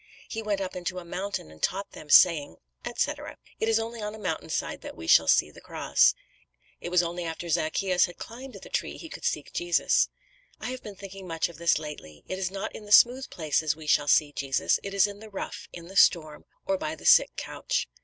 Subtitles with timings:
[0.27, 3.37] "He went up into a mountain and taught them, saying," etc.
[3.59, 6.15] "It is only on a mountain side that we shall see the cross.
[6.79, 10.09] It was only after Zacchæus had climbed the tree he could see Jesus.
[10.59, 12.23] I have been thinking much of this lately.
[12.27, 15.29] It is not in the smooth places we shall see Jesus, it is in the
[15.29, 17.87] rough, in the storm, or by the sick couch."